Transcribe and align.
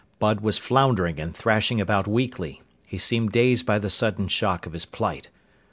Bud 0.17 0.41
was 0.41 0.57
floundering 0.57 1.19
and 1.19 1.37
thrashing 1.37 1.79
about 1.79 2.07
weakly. 2.07 2.63
He 2.87 2.97
seemed 2.97 3.33
dazed 3.33 3.67
by 3.67 3.77
the 3.77 3.91
sudden 3.91 4.29
shock 4.29 4.65
of 4.65 4.73
his 4.73 4.83
plight. 4.83 5.29